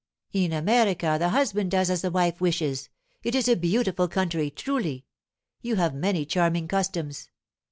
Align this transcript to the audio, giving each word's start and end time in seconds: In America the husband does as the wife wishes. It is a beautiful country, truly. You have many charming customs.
In 0.33 0.51
America 0.51 1.17
the 1.19 1.29
husband 1.29 1.69
does 1.69 1.91
as 1.91 2.01
the 2.01 2.09
wife 2.09 2.41
wishes. 2.41 2.89
It 3.21 3.35
is 3.35 3.47
a 3.47 3.55
beautiful 3.55 4.07
country, 4.07 4.49
truly. 4.49 5.05
You 5.61 5.75
have 5.75 5.93
many 5.93 6.25
charming 6.25 6.67
customs. 6.67 7.29